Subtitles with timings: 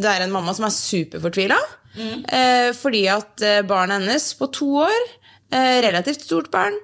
[0.00, 1.58] det er en mamma som er superfortvila.
[1.98, 5.00] Eh, fordi at eh, barnet hennes på to år,
[5.52, 6.76] eh, relativt stort barn,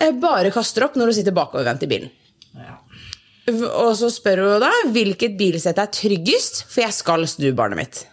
[0.00, 2.10] eh, bare kaster opp når hun sitter bakovervendt i bilen.
[2.58, 2.78] Ja.
[3.80, 8.04] Og så spør hun da hvilket bilsett er tryggest, for jeg skal snu barnet mitt.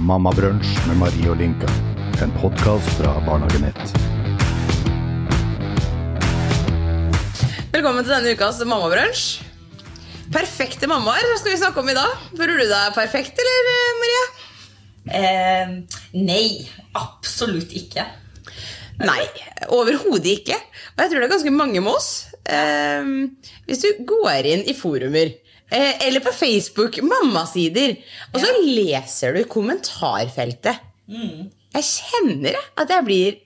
[0.00, 1.70] Mammabrunsj med Marie og Linka.
[2.24, 3.94] En podkast fra Barnehagenett.
[7.74, 9.43] Velkommen til denne ukas mammabrunsj.
[10.32, 12.12] Perfekte mammaer skal vi snakke om i dag.
[12.36, 13.70] Føler du deg perfekt, eller
[14.00, 14.22] Maria?
[15.18, 15.72] Eh,
[16.16, 16.46] nei,
[16.96, 18.06] absolutt ikke.
[19.04, 19.20] Nei,
[19.74, 20.56] overhodet ikke.
[20.94, 22.10] Og jeg tror det er ganske mange med oss.
[22.46, 23.10] Eh,
[23.68, 25.34] hvis du går inn i forumer,
[25.70, 27.96] eh, eller på Facebook, mammasider,
[28.32, 30.80] og så leser du kommentarfeltet
[31.74, 33.40] Jeg kjenner at jeg blir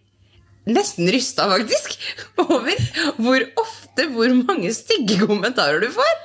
[0.69, 1.97] nesten rysta, faktisk,
[2.45, 2.75] over
[3.17, 6.17] hvor ofte, hvor mange stygge kommentarer du får.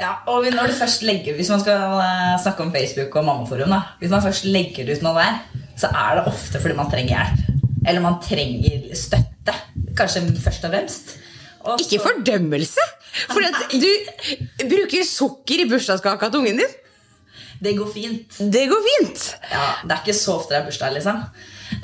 [0.00, 3.68] Ja, og når du først legger Hvis man skal eh, snakke om Facebook og mammaforum,
[3.74, 5.42] da Hvis man først legger ut noe der,
[5.76, 7.60] så er det ofte fordi man trenger hjelp.
[7.88, 9.54] Eller man trenger støtte.
[9.98, 11.14] Kanskje først og fremst.
[11.66, 12.84] Og Ikke fordømmelse!
[13.28, 16.76] For at du bruker sukker i bursdagskaka til ungen din.
[17.62, 18.38] Det går fint.
[18.52, 19.24] Det går fint.
[19.52, 21.18] Ja, Det er ikke så ofte det er bursdag, liksom.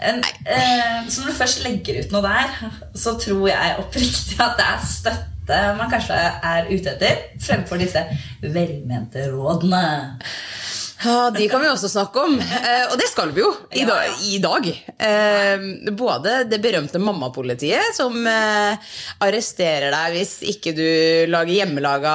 [0.05, 2.55] En, eh, så når du først legger ut noe der,
[2.95, 5.38] så tror jeg oppriktig at det er støtte
[5.79, 8.05] man kanskje er ute etter, fremfor disse
[8.43, 9.85] velmente rådene.
[11.05, 12.35] Ja, De kan vi også snakke om.
[12.41, 14.67] Eh, og det skal vi jo i, da, i dag.
[14.99, 20.87] Eh, både det berømte mammapolitiet, som eh, arresterer deg hvis ikke du
[21.31, 22.15] lager hjemmelaga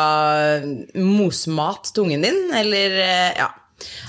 [1.00, 3.00] mosmat til ungen din, eller
[3.40, 3.52] ja.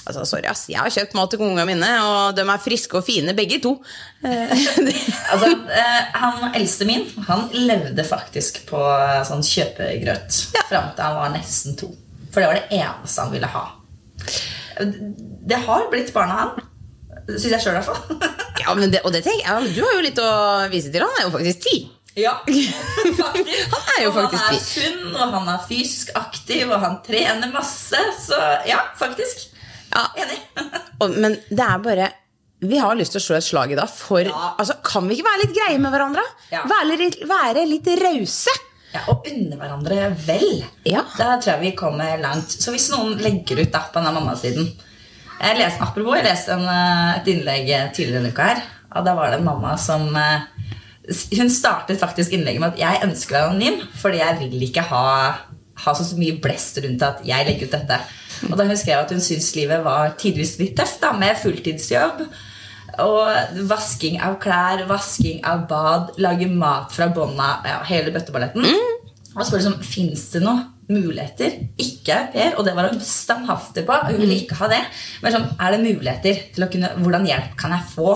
[0.04, 0.66] Altså, sorry, ass.
[0.68, 3.76] Jeg har kjøpt mat til ungene mine, og de er friske og fine, begge to.
[4.24, 4.52] Eh,
[5.34, 11.18] Altså, eh, han eldste min han levde faktisk på eh, sånn kjøpegrøt fram til han
[11.18, 11.90] var nesten to.
[12.34, 13.64] For det var det eneste han ville ha.
[15.48, 16.70] Det har blitt barna han.
[17.28, 18.32] Syns jeg sjøl, i hvert fall.
[18.64, 20.30] ja, men det, og det tenker jeg, Du har jo litt å
[20.72, 21.04] vise til.
[21.04, 21.76] Han er jo faktisk ti.
[22.14, 22.36] Ja,
[23.22, 23.54] faktisk.
[23.72, 27.00] Han er jo og faktisk han er sunn, og han er fysisk aktiv, og han
[27.06, 28.02] trener masse.
[28.22, 28.38] Så
[28.68, 29.48] ja, faktisk.
[29.92, 30.04] Ja.
[30.16, 30.38] Enig.
[31.02, 32.08] Og, men det er bare
[32.64, 33.90] Vi har lyst til å slå et slag i dag.
[33.90, 34.54] For Ja.
[34.58, 36.22] altså, kan vi ikke være litt greie med hverandre?
[36.52, 36.62] Ja.
[36.70, 38.54] Være, litt- være litt rause?
[38.94, 40.62] Ja, og unne hverandre vel.
[40.86, 41.02] Ja.
[41.18, 42.48] Der tror jeg vi kommer langt.
[42.62, 44.68] Så hvis noen legger ut da på denne mammasiden
[45.40, 48.62] Jeg leste, Apropos, jeg leste en, eh, et innlegg tidligere denne uka her.
[48.94, 50.44] Og da var det en mamma som eh,
[51.36, 54.80] Hun startet faktisk innlegget med at 'jeg ønsker å være anonym fordi jeg vil ikke
[54.88, 55.34] ha,
[55.84, 58.00] ha så mye blest rundt at jeg legger ut dette'.
[58.50, 62.26] Og da hun skrev at hun syntes livet var tidvis litt tøft, da, med fulltidsjobb.
[63.04, 68.68] Og vasking av klær, vasking av bad, lage mat fra bånda, ja, hele bøtteballetten.
[69.34, 71.56] Og så liksom, fins det noen muligheter.
[71.80, 73.96] Ikke Per, og det var hun standhaftig på.
[74.10, 74.82] Hun ville ikke ha det.
[75.24, 78.14] Men sånn, er det muligheter til å kunne Hvordan hjelp kan jeg få?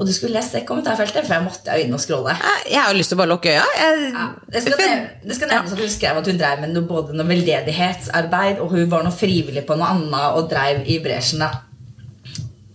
[0.00, 2.32] Og du skulle lest det kommentarfeltet, for jeg måtte jo inn og scrolle.
[2.64, 3.64] Jeg har lyst til å bare lukke øya.
[3.76, 6.72] Jeg, Ja, det, skal nevnes, det skal nevnes at Hun skrev at hun drev med
[6.72, 10.96] noe, både noe veldedighetsarbeid og hun var noe frivillig på noe annet og drev i
[11.04, 11.44] bresjen.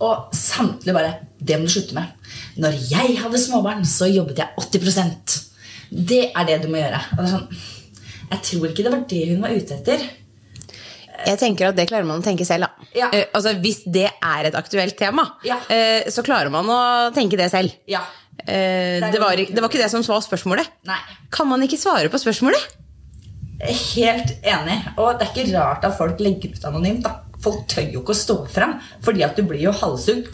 [0.05, 2.13] Og samtlige bare Det må du slutte med.
[2.61, 5.35] Når jeg hadde småbarn, så jobbet jeg 80%
[5.89, 7.01] Det er det du må gjøre.
[7.17, 7.65] Og det er sånn,
[8.31, 10.05] jeg tror ikke det var det hun var ute etter.
[11.25, 12.67] Jeg tenker at det klarer man å tenke selv.
[12.67, 12.87] Da.
[12.97, 13.09] Ja.
[13.13, 15.57] Eh, altså, hvis det er et aktuelt tema, Ja.
[15.69, 16.79] eh, så klarer man å
[17.15, 17.73] tenke det selv.
[17.87, 18.01] Ja.
[18.45, 20.67] Eh, det, var, det var ikke det som var spørsmålet.
[20.89, 20.99] Nei.
[21.31, 22.75] Kan man ikke svare på spørsmålet?
[23.65, 24.79] Helt enig.
[24.99, 27.03] Og det er ikke rart at folk legger ut anonymt.
[27.07, 27.15] da.
[27.41, 30.33] Folk tør jo ikke å stå fram, fordi at du blir jo halshugd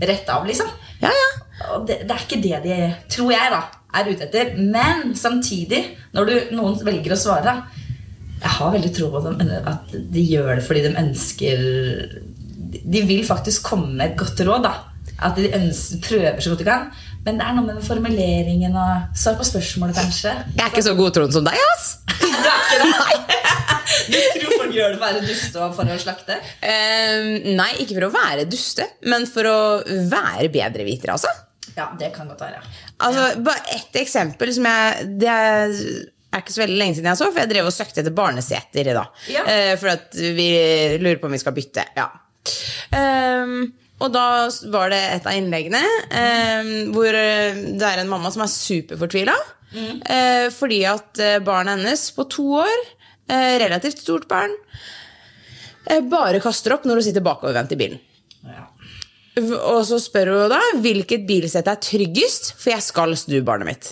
[0.00, 0.68] rett av, liksom.
[1.02, 1.28] Ja, ja.
[1.74, 2.76] Og det, det er ikke det de,
[3.10, 3.62] tror jeg, da,
[3.98, 4.52] er ute etter.
[4.58, 5.82] Men samtidig,
[6.14, 7.56] når du, noen velger å svare da,
[8.38, 11.62] Jeg har veldig tro på dem, at de gjør det fordi de ønsker
[12.68, 14.62] De vil faktisk komme med et godt råd.
[14.66, 14.74] da.
[15.24, 16.84] At de ønsker, prøver så godt de kan.
[17.24, 20.34] Men det er noe med den formuleringen og svar på spørsmålet, kanskje.
[20.54, 21.88] Jeg er ikke så godtroende som deg, ass.
[22.18, 23.40] Du er ikke det?
[24.08, 26.36] Du tror folk gjør det for å være duste og for å slakte?
[26.62, 27.26] Uh,
[27.58, 29.58] nei, ikke for å være duste, men for å
[30.12, 31.32] være bedrevitere, altså.
[31.74, 32.62] Ja, det kan godt være.
[33.04, 35.34] Altså, Bare ett eksempel som jeg Det
[36.38, 38.92] er, ikke så veldig lenge siden jeg så, for jeg drev og søkte etter barneseter.
[38.96, 39.44] da Ja.
[39.44, 40.48] Uh, For at vi
[41.02, 41.84] lurer på om vi skal bytte.
[41.98, 42.08] Ja.
[42.94, 44.24] Um, og da
[44.70, 49.34] var det et av innleggene um, hvor eh, det er en mamma som er superfortvila.
[49.74, 52.84] eh, fordi at barnet hennes på to år,
[53.28, 54.54] uh, relativt stort barn,
[56.08, 58.00] bare kaster opp når hun sitter bakovervendt i bilen.
[58.44, 58.66] Ja.
[59.72, 63.90] Og så spør hun da hvilket bilsett er tryggest, for jeg skal snu barnet mitt.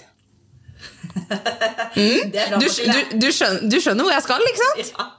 [1.96, 4.90] Er Du, du, du, skjønner, du skjønner hvor jeg skal, ikke sant?
[4.98, 5.12] ja.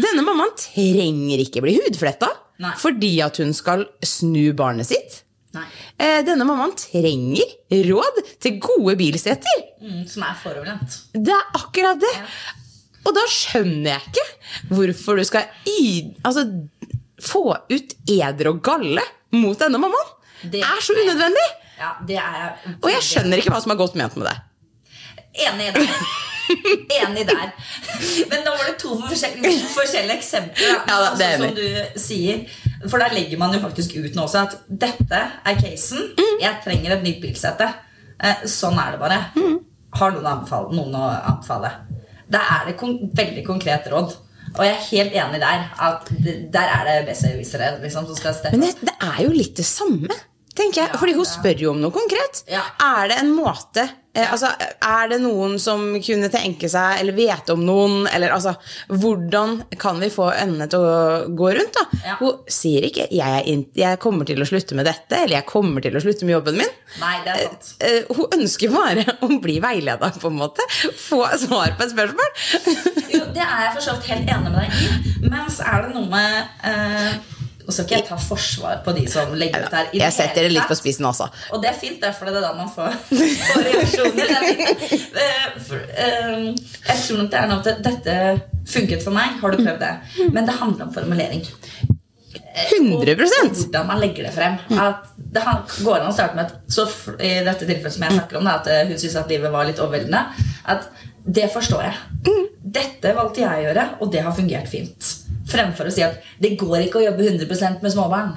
[0.00, 2.30] Denne mammaen trenger ikke bli hudfletta
[2.62, 2.70] Nei.
[2.80, 5.18] fordi at hun skal snu barnet sitt.
[5.56, 5.66] Nei.
[6.00, 7.50] Eh, Denne mammaen trenger
[7.90, 9.64] råd til gode bilseter.
[9.82, 10.96] Mm, som er foroverlent.
[11.12, 12.14] Det er akkurat det.
[13.04, 14.26] Og da skjønner jeg ikke
[14.76, 16.46] hvorfor du skal i, altså,
[17.20, 19.04] få ut eder og galle
[19.36, 20.14] mot denne mammaen.
[20.52, 21.48] Det er så unødvendig.
[21.80, 24.38] Ja, det er Og jeg skjønner ikke hva som er godt ment med det.
[25.34, 25.92] Enig der.
[27.00, 27.52] Enig der.
[28.30, 30.72] Men nå var det to forskjellige, forskjellige eksempler.
[30.72, 32.42] Ja, da, altså, som du sier.
[32.88, 36.10] For da legger man jo faktisk ut nå også at dette er casen.
[36.18, 36.40] Mm.
[36.42, 37.68] Jeg trenger et nytt bilsete.
[38.20, 39.20] Eh, sånn er det bare.
[39.36, 39.60] Mm.
[40.00, 41.70] Har noen, anbefale, noen å anbefale?
[42.30, 44.16] Da er det kon veldig konkret råd.
[44.56, 45.64] Og jeg er helt enig der.
[45.78, 49.54] At der er det besserwissere liksom, som skal steppe Men det, det er jo litt
[49.58, 50.10] det samme,
[50.56, 50.92] tenker jeg.
[50.92, 52.42] Ja, Fordi hun spør jo om noe konkret.
[52.50, 52.64] Ja.
[52.82, 53.86] Er det en måte
[54.18, 54.48] altså,
[54.82, 58.56] Er det noen som kunne tenke seg, eller vet om noen, eller altså
[58.90, 61.78] Hvordan kan vi få endene til å gå rundt?
[62.04, 62.16] Ja.
[62.18, 65.94] Hun sier ikke jeg, 'jeg kommer til å slutte med dette', eller 'jeg kommer til
[65.94, 66.76] å slutte med jobben min'.
[67.00, 67.74] Nei, det er sant.
[67.80, 70.66] Eh, Hun ønsker bare å bli veileda, på en måte.
[70.96, 72.30] Få svar på et spørsmål.
[73.14, 75.28] Jo, det er jeg for helt enig med deg i.
[75.30, 77.39] Mens er det noe med eh,
[77.70, 79.90] Nå skal ikke jeg ta forsvar på de som legger ut her.
[79.94, 81.28] i Jeg setter det litt på spissen, også.
[81.54, 84.32] Og det er fint, derfor det er da man får, får reaksjoner.
[84.40, 84.58] Er.
[85.20, 86.48] Eh, for, eh,
[86.88, 88.16] jeg tror nok det er noe at dette
[88.74, 89.38] funket for meg.
[89.38, 89.92] Har du prøvd det?
[90.34, 91.46] Men det handler om formulering.
[92.50, 94.58] 100 Og hvordan man legger det frem.
[94.74, 95.46] At det
[95.84, 96.88] går an å starte med at så
[97.22, 99.70] I dette tilfellet som jeg snakker om, da, at eh, hun syntes at livet var
[99.70, 100.26] litt overveldende.
[100.74, 100.90] At
[101.22, 102.36] det forstår jeg.
[102.80, 105.14] Dette valgte jeg å gjøre, og det har fungert fint.
[105.50, 108.34] Fremfor å si at det går ikke å jobbe 100% med småbarn.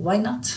[0.00, 0.48] Why not?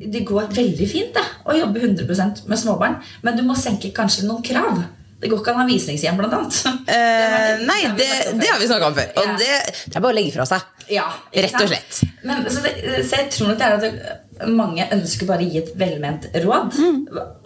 [0.00, 4.24] Det går veldig fint det, å jobbe 100% med småbarn, men du må senke kanskje
[4.26, 4.80] noen krav.
[5.20, 6.60] Det går ikke an å ha visningshjem, blant annet.
[6.90, 8.06] Eh, nei, det,
[8.40, 9.10] det har vi snakka om før.
[9.20, 9.50] Og det,
[9.84, 10.64] det er bare å legge fra seg.
[10.90, 12.00] Ja, Rett og slett.
[12.26, 12.72] Men, så, det,
[13.06, 16.26] så jeg tror nok det er at det, mange ønsker bare å gi et velment
[16.42, 16.96] råd Mm.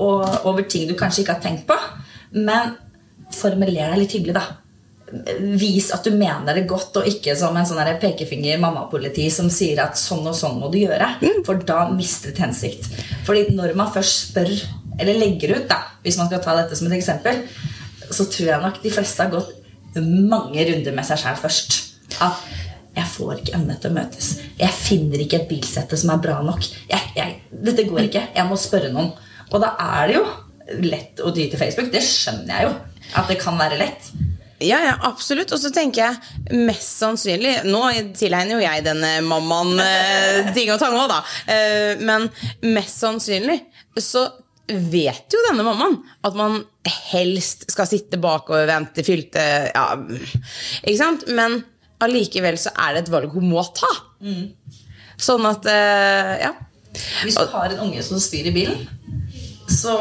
[0.00, 1.76] og, over ting du kanskje ikke har tenkt på.
[2.38, 2.76] Men
[3.34, 4.46] formuler deg litt hyggelig, da.
[5.60, 9.82] Vis at du mener det godt, og ikke som en sånn pekefinger mammapoliti som sier
[9.84, 11.10] at sånn og sånn må du gjøre.
[11.22, 11.42] Mm.
[11.46, 12.88] For da mister det hensikt.
[13.26, 14.50] Fordi når man først spør,
[14.98, 17.44] eller legger ut, da, hvis man skal ta dette som et eksempel,
[18.10, 19.54] så tror jeg nok de fleste har gått
[20.02, 21.78] mange runder med seg sjæl først.
[22.24, 22.42] At
[22.94, 24.30] jeg får ikke endene til å møtes.
[24.58, 26.66] Jeg finner ikke et bilsette som er bra nok.
[26.90, 28.28] Jeg, jeg, dette går ikke.
[28.36, 29.10] Jeg må spørre noen.
[29.50, 30.24] Og da er det jo
[30.86, 31.90] lett å ty til Facebook.
[31.92, 32.76] Det skjønner jeg jo.
[33.18, 34.12] At det kan være lett.
[34.64, 35.52] Ja, ja, absolutt.
[35.54, 37.82] Og så tenker jeg mest sannsynlig Nå
[38.16, 41.20] tilegner jo jeg denne mammaen eh, ting og tang òg, da.
[41.52, 42.28] Eh, men
[42.74, 43.60] mest sannsynlig
[44.00, 44.24] så
[44.64, 46.62] vet jo denne mammaen at man
[47.10, 49.42] helst skal sitte bakovervendt i fylte
[49.74, 49.84] Ja,
[50.82, 51.26] ikke sant?
[51.36, 51.60] Men
[52.04, 53.90] allikevel så er det et valg hun må ta.
[55.20, 56.54] Sånn at eh, Ja.
[57.24, 58.84] Hvis du har en unge som styrer bilen,
[59.66, 59.94] så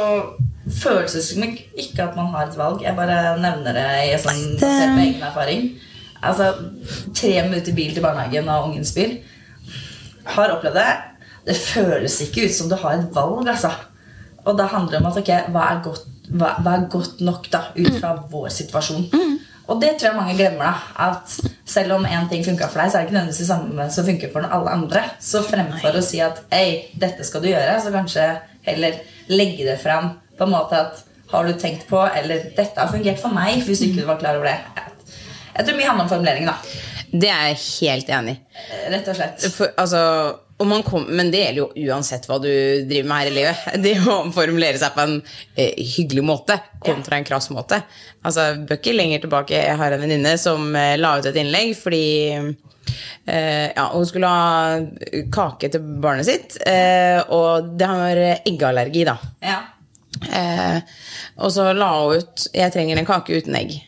[0.63, 2.83] det ikke at man har et valg.
[2.83, 5.65] Jeg bare nevner det i sånn, basert på egen erfaring.
[6.24, 6.54] Altså,
[7.13, 9.18] Tre minutter bil til barnehagen og ungen spyr.
[10.38, 10.92] Har opplevd det.
[11.50, 13.74] Det føles ikke ut som du har et valg, altså.
[14.45, 17.50] Og da handler det om at ok, hva er godt, hva, hva er godt nok
[17.51, 19.10] da, ut fra vår situasjon.
[19.71, 20.80] Og det tror jeg mange glemmer.
[20.95, 23.51] da At selv om én ting funka for deg, så er det ikke nødvendigvis det
[23.51, 25.03] samme som funker for alle andre.
[25.24, 28.27] Så fremfor å si at Ei, dette skal du gjøre, så kanskje
[28.67, 29.00] heller
[29.32, 33.21] legge det fram på en måte at har du tenkt på, eller dette har fungert
[33.21, 34.57] for meg, hvis ikke du var klar over det.
[35.53, 36.81] Jeg tror mye handler om formuleringen, da.
[37.13, 38.39] Det er jeg helt enig i.
[38.93, 39.45] Rett og slett.
[39.53, 40.01] For, altså,
[40.85, 42.49] kom, men det gjelder jo uansett hva du
[42.89, 43.65] driver med her i livet.
[43.85, 45.19] Det å formulere seg på en
[45.55, 47.83] eh, hyggelig måte kontra en krass måte.
[48.25, 52.05] Altså, Bøkker lenger tilbake Jeg har en venninne som eh, la ut et innlegg fordi
[53.29, 54.81] eh, ja, hun skulle ha
[55.33, 59.17] kake til barnet sitt, eh, og det har eggeallergi, da.
[59.43, 59.61] Ja.
[60.22, 60.82] Eh,
[61.38, 63.82] og så la hun ut 'Jeg trenger en kake uten egg'.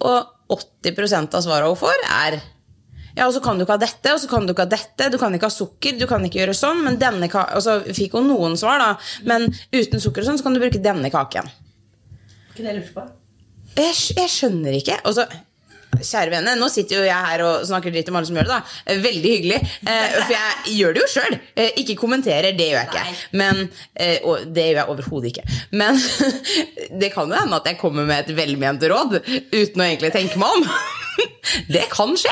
[0.00, 2.40] Og 80% av svaret hun får, er
[3.16, 5.08] ja, og så kan du ikke ha dette, og så kan du ikke ha dette.
[5.10, 6.82] Du kan ikke ha sukker, du kan ikke gjøre sånn.
[6.86, 8.90] Men denne ka og så fikk hun noen svar, da.
[9.28, 11.50] Men uten sukker og sånn, så kan du bruke denne kaken.
[12.52, 13.06] Ikke det jeg lurte på?
[13.76, 15.00] Jeg, jeg skjønner ikke.
[15.04, 15.26] Og så,
[15.98, 18.58] kjære vene, nå sitter jo jeg her og snakker dritt om alle som gjør det,
[18.58, 18.96] da.
[19.04, 19.58] Veldig hyggelig.
[19.90, 21.38] Eh, for jeg gjør det jo sjøl.
[21.54, 23.16] Eh, ikke kommenterer, det gjør jeg ikke.
[23.42, 23.62] Men,
[23.94, 25.58] eh, og det gjør jeg overhodet ikke.
[25.82, 26.00] Men
[27.02, 30.40] det kan jo hende at jeg kommer med et velment råd uten å egentlig tenke
[30.40, 30.68] meg om.
[31.74, 32.30] Det kan skje.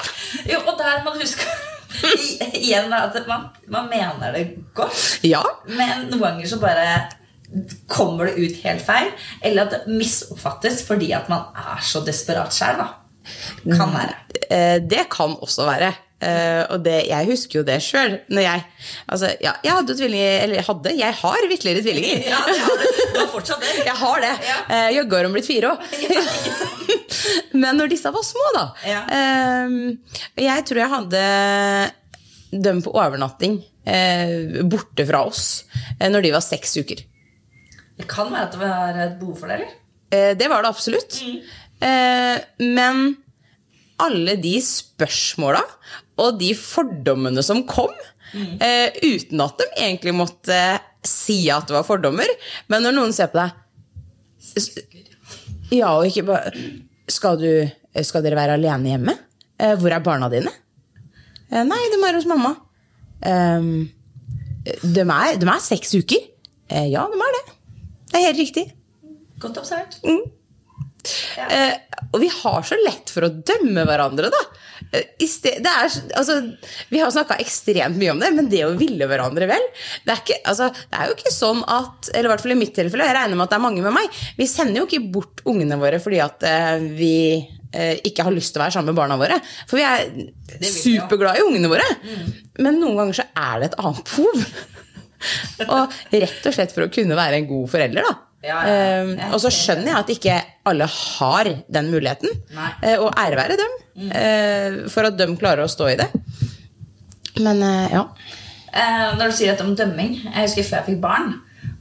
[0.49, 1.45] Jo, og der må du huske
[2.57, 4.45] igjen at man, man mener det
[4.77, 5.19] godt.
[5.27, 5.43] Ja.
[5.67, 6.87] Men noen ganger så bare
[7.91, 9.11] kommer det ut helt feil.
[9.43, 12.81] Eller at det misoppfattes fordi at man er så desperat sjøl.
[13.65, 14.15] Kan være.
[14.51, 15.93] Eh, det kan også være.
[16.19, 18.17] Eh, og det, jeg husker jo det sjøl.
[18.35, 18.65] Jeg
[19.07, 22.25] Altså, ja, jeg hadde tvillinger Eller jeg hadde, jeg har vitterligere tvillinger.
[22.33, 22.87] Ja, det har du.
[23.15, 23.75] Du har fortsatt det.
[23.87, 24.33] Jeg har det.
[24.49, 24.57] Ja.
[24.67, 25.79] Eh, Jaggu har hun blitt fire òg.
[27.63, 29.01] Men når disse var små, da Ja.
[30.39, 31.23] Jeg tror jeg hadde
[32.67, 33.61] dem på overnatting
[34.69, 35.45] borte fra oss
[36.01, 37.01] når de var seks uker.
[37.99, 40.35] Det kan være at det var et behov for det, eller?
[40.39, 41.19] Det var det absolutt.
[41.25, 41.41] Eh,
[41.81, 43.03] men
[44.03, 45.61] alle de spørsmåla
[46.19, 47.93] og de fordommene som kom,
[48.35, 50.59] eh, uten at de egentlig måtte
[51.07, 52.31] si at det var fordommer,
[52.69, 53.65] men når noen ser på deg
[55.71, 56.51] Ja, og ikke bare
[57.13, 57.43] Skal,
[58.07, 59.15] skal dere være alene hjemme?
[59.59, 60.51] Eh, hvor er barna dine?
[61.51, 62.55] Eh, nei, de er hos mamma.
[63.27, 63.89] Ehm,
[64.65, 66.27] de, er, de er seks uker.
[66.69, 67.45] Eh, ja, de er det.
[68.11, 68.67] Det er helt riktig.
[69.41, 69.99] Godt observert.
[71.49, 71.75] Eh,
[72.13, 74.41] og vi har så lett for å dømme hverandre, da.
[74.93, 76.39] Eh, sted, det er, altså,
[76.89, 79.65] vi har snakka ekstremt mye om det, men det å ville hverandre vel
[80.07, 82.59] det er, ikke, altså, det er jo ikke sånn at Eller i hvert fall i
[82.61, 84.19] mitt tilfelle, jeg regner med at det er mange med meg.
[84.39, 88.55] Vi sender jo ikke bort ungene våre fordi at eh, vi eh, ikke har lyst
[88.55, 89.41] til å være sammen med barna våre.
[89.69, 90.09] For vi er
[90.65, 91.87] superglade i ungene våre.
[92.63, 94.47] Men noen ganger så er det et annet behov.
[95.75, 98.28] og rett og slett for å kunne være en god forelder, da.
[98.45, 98.67] Ja, ja.
[98.71, 100.35] Eh, er og så skjønner jeg at ikke
[100.71, 102.31] alle har den muligheten.
[102.55, 103.73] Uh, Eh, og ære være dem
[104.13, 106.07] uh, for at de klarer å stå i det.
[107.43, 108.05] Men uh, ja.
[109.19, 111.31] Når du sier dette om dømming Jeg husker før jeg fikk barn,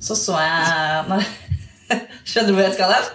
[0.02, 1.26] så så jeg
[2.28, 3.10] Skjønner du hvor jeg skal hen?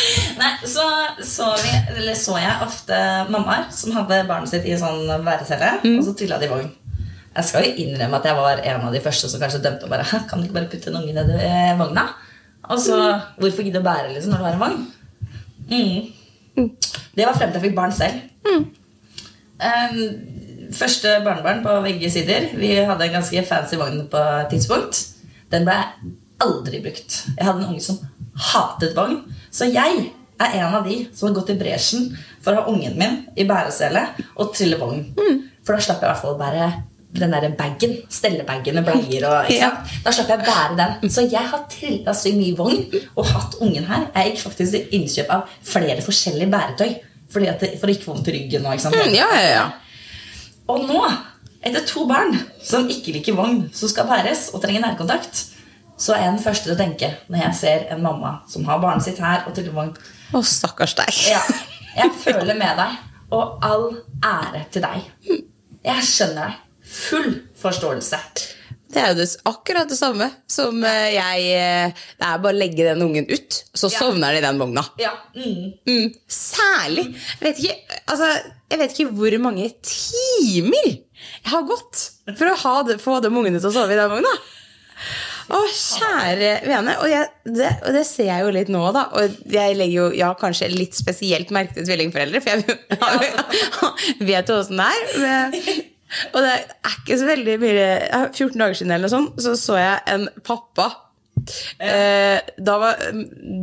[0.74, 0.84] Så
[1.26, 2.96] så, vi, eller så jeg ofte
[3.30, 6.70] mammaer som hadde barnet sitt i en sånn værecelle, og så trilla de i vogn.
[7.36, 9.92] Jeg skal jo innrømme at jeg var en av de første som kanskje dømte og
[9.92, 12.08] bare Kan du ikke bare putte en unge ned i vogna?
[12.70, 12.96] Og så,
[13.40, 14.84] Hvorfor gidde å bære liksom, når du har en vogn?
[15.70, 16.68] Mm.
[17.16, 18.20] Det var frem til jeg fikk barn selv.
[19.60, 19.98] Um,
[20.74, 22.48] første barnebarn på begge sider.
[22.56, 25.02] Vi hadde en ganske fancy vogn på et tidspunkt.
[25.50, 25.76] Den ble
[26.40, 27.20] aldri brukt.
[27.36, 28.00] Jeg hadde en unge som
[28.50, 29.20] hatet vogn.
[29.50, 30.06] Så jeg
[30.40, 32.10] er en av de som har gått i bresjen
[32.40, 35.04] for å ha ungen min i bæresele og trille vogn.
[35.66, 36.70] For da slapp jeg i hvert fall å bære
[37.12, 37.96] den der bagen.
[38.10, 39.70] Stellebagen med bleier og ikke Ja.
[40.04, 41.10] Da slapp jeg bære den.
[41.10, 42.84] Så jeg har trilla så mye vogn
[43.16, 44.06] og hatt ungen her.
[44.14, 46.94] Jeg gikk faktisk til innkjøp av flere forskjellige bæretøy.
[47.30, 48.66] Fordi at det, for å ikke få vondt i ryggen.
[48.66, 48.96] Og, ikke sant?
[48.96, 49.66] Mm, ja, ja, ja.
[50.70, 51.02] Og nå,
[51.62, 55.44] etter to barn som ikke liker vogn, som skal bæres og trenger nærkontakt,
[56.00, 58.80] så er jeg den første til å tenke når jeg ser en mamma som har
[58.82, 59.92] barnet sitt her og triller vogn.
[60.32, 61.20] Å, stakkars deg.
[61.28, 61.42] Ja,
[61.98, 62.98] jeg føler med deg,
[63.34, 63.86] og all
[64.24, 65.06] ære til deg.
[65.84, 66.58] Jeg skjønner deg.
[66.90, 68.18] Full forståelse.
[68.90, 72.86] Det er jo akkurat det samme som eh, jeg eh, Det er bare å legge
[72.88, 74.00] den ungen ut, så Ja.
[74.00, 74.82] sovner den i den vogna.
[74.98, 75.12] Ja.
[75.36, 75.68] Mm.
[75.86, 77.04] Mm, særlig.
[77.38, 78.30] Jeg vet, ikke, altså,
[78.72, 82.00] jeg vet ikke hvor mange timer jeg har gått
[82.34, 84.32] for å ha det, få de ungene til å sove i den vogna.
[85.50, 86.92] Å, kjære vene.
[87.02, 89.06] Og, jeg, det, og det ser jeg jo litt nå, da.
[89.18, 92.76] Og jeg legger jo ja, kanskje litt spesielt merke til tvillingforeldre, for jeg
[94.30, 95.08] vet jo åssen det er.
[95.22, 95.86] Men-
[96.32, 97.86] Og det er ikke så veldig mye
[98.32, 100.88] 14 dager siden eller noe sånt, så så jeg en pappa.
[101.80, 103.04] Eh, da, var,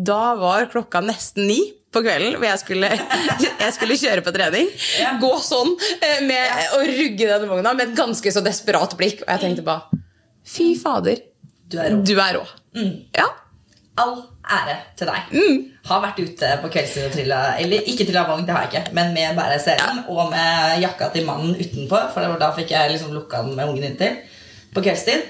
[0.07, 1.59] da var klokka nesten ni
[1.93, 2.89] på kvelden, hvor jeg skulle,
[3.63, 4.69] jeg skulle kjøre på trening.
[5.01, 5.15] Ja.
[5.21, 9.21] Gå sånn eh, med, og rugge denne vogna med et ganske så desperat blikk.
[9.25, 10.03] Og jeg tenkte bare
[10.47, 11.19] Fy fader,
[11.67, 12.01] Du er rå.
[12.07, 12.43] du er rå.
[13.17, 13.27] Ja.
[13.99, 14.19] All
[14.55, 15.35] ære til deg.
[15.87, 18.93] Har vært ute på kveldstid og trilla Eller ikke trilla vogn, det har jeg ikke,
[18.97, 22.01] men med bæreselen og med jakka til mannen utenpå.
[22.13, 24.17] For da fikk jeg liksom lukka den med ungen inntil
[24.73, 25.23] på kveldstid.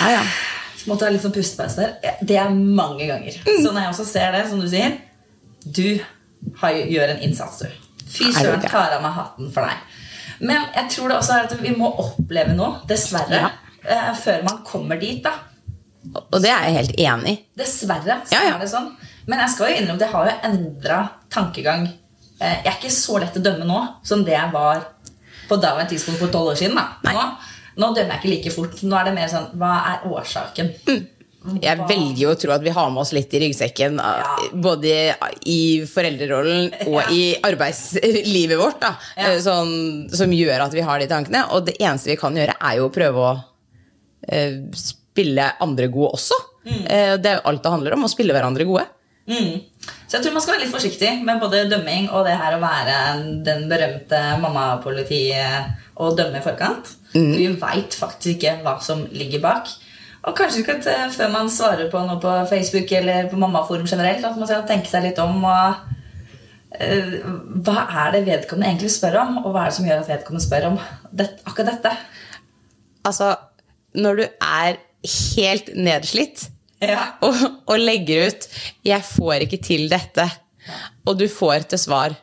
[0.00, 0.22] Ja, ja.
[0.82, 2.16] Så måtte jeg litt sånn pustepause der.
[2.26, 3.36] Det er mange ganger.
[3.46, 4.96] Så når jeg også ser det, som du sier
[5.62, 5.84] Du
[6.58, 7.68] har, gjør en innsats, du.
[8.12, 10.00] Fy søren, tar av meg hatten for deg.
[10.42, 13.50] Men jeg tror det også er at vi må oppleve noe, dessverre, Ja.
[13.86, 15.22] eh, før man kommer dit.
[15.22, 15.30] da
[16.32, 17.38] Og det er jeg helt enig i.
[17.58, 18.54] Dessverre så Ja, ja.
[18.56, 18.88] er det sånn.
[19.26, 20.96] Men jeg skal jo innrømme jeg har jo endra
[21.30, 21.84] tankegang.
[22.40, 24.82] Eh, Jeg er ikke så lett å dømme nå som det jeg var
[25.48, 26.74] på daværende tidspunkt for tolv år siden.
[27.06, 27.24] Nå,
[27.78, 28.82] nå dømmer jeg ikke like fort.
[28.82, 30.72] Nå er det mer sånn Hva er årsaken?
[31.62, 34.36] Jeg velger jo å tro at vi har med oss litt i ryggsekken, Ja.
[34.54, 35.14] både
[35.46, 39.30] i foreldrerollen og i arbeidslivet vårt, da, Ja.
[39.32, 41.44] eh, sånn, som gjør at vi har de tankene.
[41.50, 43.32] Og det eneste vi kan gjøre, er jo å prøve å
[44.28, 44.60] eh,
[45.12, 46.38] spille andre gode også.
[46.64, 48.86] Eh, det er jo alt det handler om, å spille hverandre gode.
[49.30, 49.60] Mm.
[50.06, 52.62] Så jeg tror man skal være litt forsiktig med både dømming og det her å
[52.62, 52.96] være
[53.46, 56.90] den berømte mammapolitiet og dømme i forkant.
[57.12, 59.70] Vi veit faktisk ikke hva som ligger bak.
[60.22, 63.88] Og kanskje ikke at eh, før man svarer på noe på Facebook eller på mammaforum
[63.90, 65.80] generelt, at man skal tenke seg litt om og
[66.78, 67.16] uh,
[67.66, 70.44] hva er det vedkommende egentlig spør om, og hva er det som gjør at vedkommende
[70.44, 70.78] spør om
[71.10, 71.94] det, akkurat dette?
[73.02, 73.32] Altså,
[73.98, 76.48] når du er helt nedslitt
[76.82, 77.14] Ja.
[77.22, 77.36] og,
[77.70, 78.48] og legger ut
[78.82, 80.26] 'Jeg får ikke til dette',
[81.06, 82.16] og du får til svar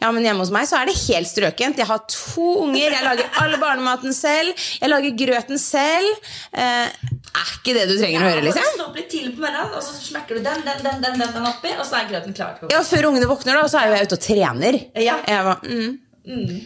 [0.00, 1.80] ja, men hjemme hos meg så er det helt strøkent.
[1.80, 6.30] Jeg har to unger, jeg lager alle barnematen selv, jeg lager grøten selv.
[6.52, 8.70] Eh, er ikke det du trenger å høre, liksom?
[8.74, 11.48] Stå opp litt tidlig på morgenen, og så smekker du den, den, den, den, den,
[11.48, 12.56] oppi, og så er grøten klar.
[12.58, 12.72] til.
[12.72, 14.80] Ja, Før ungene våkner, da, så er jo jeg ute og trener.
[15.06, 15.18] Ja.
[15.28, 16.56] Jeg mm, mm.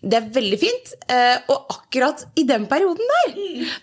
[0.00, 0.92] Det er veldig fint.
[1.12, 3.34] eh, Og akkurat i den perioden der,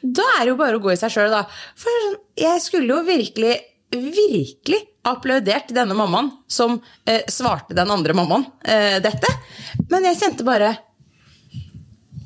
[0.01, 1.43] da er det jo bare å gå i seg sjøl, da.
[1.77, 3.53] For sånn, jeg skulle jo virkelig,
[3.93, 9.29] virkelig applaudert denne mammaen som eh, svarte den andre mammaen eh, dette.
[9.91, 10.73] Men jeg kjente bare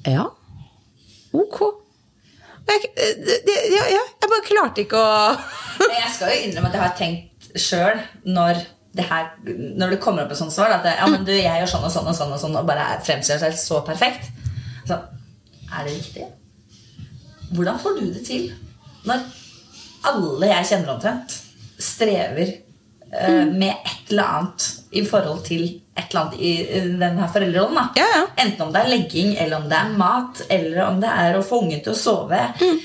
[0.07, 0.29] Ja,
[1.37, 1.59] ok.
[2.71, 5.35] Jeg, ja, jeg bare klarte ikke å
[5.99, 7.99] Jeg skal jo innrømme at jeg har tenkt sjøl
[8.31, 9.29] når det her,
[9.79, 11.85] når det kommer opp et sånt svar at det, ja, men du, jeg gjør sånn
[11.87, 14.27] og sånn og sånn og sånn og bare fremstiller seg så perfekt.
[14.83, 14.97] Så
[15.71, 16.27] er det riktig?
[17.51, 18.49] Hvordan får du det til
[19.07, 19.23] når
[20.11, 21.37] alle jeg kjenner omtrent,
[21.81, 22.51] strever
[23.13, 24.67] uh, med et eller annet
[24.97, 25.63] i forhold til
[25.95, 27.79] et eller annet i denne den her foreldrerollen?
[27.79, 28.01] da?
[28.01, 28.23] Ja, ja.
[28.43, 31.45] Enten om det er legging, eller om det er mat, eller om det er å
[31.45, 32.41] få ungen til å sove,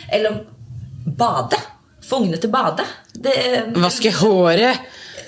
[0.09, 1.59] eller om bade.
[2.07, 2.87] Få ungene til å bade.
[3.13, 3.35] Det,
[3.83, 4.87] Vaske håret.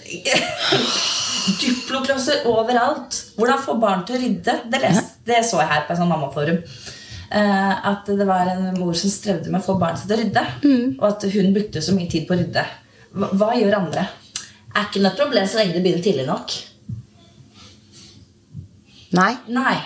[1.61, 3.17] Duploklosser overalt.
[3.39, 4.55] Hvordan få barn til å rydde.
[4.69, 6.63] Det, les, det så jeg her på en sånn mammaforum.
[7.29, 10.23] Eh, at det var en mor som strevde med å få barnet sitt til å
[10.23, 10.45] rydde.
[10.99, 12.65] Og at hun brukte så mye tid på å rydde.
[13.17, 14.09] Hva, hva gjør andre?
[14.75, 16.57] Er ikke noe problem så lenge det begynner tidlig nok.
[19.17, 19.77] Nei, Nei.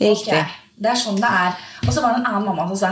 [0.00, 0.34] riktig.
[0.34, 0.44] Okay.
[0.82, 1.58] Det er sånn det er.
[1.86, 2.90] Og så var det en annen mamma som sa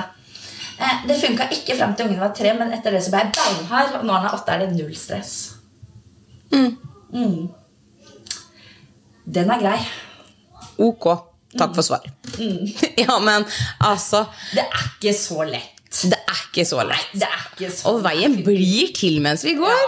[0.78, 3.34] eh, det funka ikke fram til ungen var tre, men etter det så ble jeg
[3.34, 5.59] beinhard, og når han er åtte, er det null stress.
[6.52, 7.48] Mm.
[9.30, 9.80] Den er grei.
[10.80, 11.06] Ok.
[11.58, 12.04] Takk for svar.
[13.00, 13.42] Ja, men
[13.82, 14.20] altså
[14.54, 16.02] Det er ikke så lett.
[16.06, 17.08] Det er ikke så lett.
[17.18, 19.86] Det er ikke så Og veien blir til mens vi går.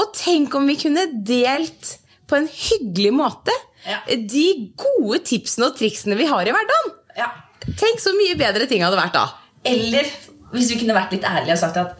[0.00, 1.94] Og tenk om vi kunne delt
[2.28, 3.98] på en hyggelig måte Ja.
[4.08, 4.44] de
[4.80, 6.94] gode tipsene og triksene vi har i hverdagen.
[7.18, 7.30] ja.
[7.64, 9.22] Tenk så mye bedre ting hadde vært da.
[9.64, 10.04] Eller
[10.52, 11.94] hvis vi kunne vært litt ærlige og sagt at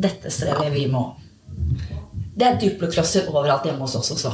[0.00, 1.23] dette strever vi med òg.
[2.34, 4.32] Det er duploklosser overalt hjemme hos oss også.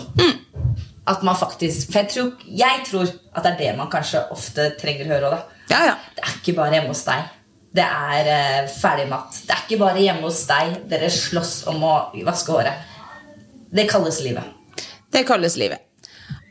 [1.10, 4.70] At man faktisk, For jeg tror, jeg tror at det er det man kanskje ofte
[4.80, 5.40] trenger å høre da.
[5.70, 5.98] Ja, ja.
[6.16, 7.28] Det er ikke bare hjemme hos deg.
[7.80, 9.42] Det er uh, ferdigmat.
[9.46, 11.92] Det er ikke bare hjemme hos deg dere slåss om å
[12.26, 12.88] vaske håret.
[13.70, 14.86] Det kalles livet.
[15.10, 15.86] Det kalles livet.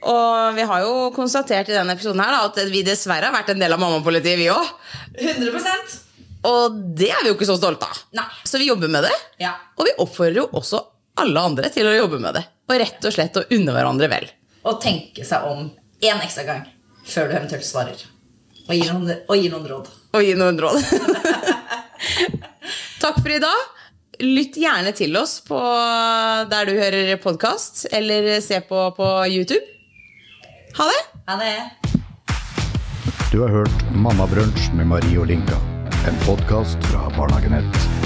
[0.07, 3.51] Og vi har jo konstatert i denne episoden her da, at vi dessverre har vært
[3.51, 4.69] en del av mammapolitiet, vi òg.
[5.19, 5.97] 100%
[6.47, 7.99] Og det er vi jo ikke så stolte av.
[8.15, 8.29] Nei.
[8.47, 9.15] Så vi jobber med det.
[9.43, 9.57] Ja.
[9.75, 10.85] Og vi oppfordrer jo også
[11.21, 12.43] alle andre til å jobbe med det.
[12.69, 14.27] Og rett og slett å unne hverandre vel.
[14.67, 15.69] Og tenke seg om
[16.03, 16.63] én ekstra gang
[17.09, 18.05] før du eventuelt svarer.
[18.69, 19.89] Og gi noen, og gi noen råd.
[20.13, 20.77] Og gi noen råd.
[23.03, 23.75] Takk for i dag.
[24.19, 25.57] Lytt gjerne til oss på
[26.51, 29.63] der du hører podkast, eller se på på YouTube.
[30.77, 30.99] Ha det!
[31.29, 31.53] Ha det.
[33.31, 35.57] Du har hørt Mammabrunsj med Marie og Linka.
[36.09, 37.98] En podkast fra Barnehagenett.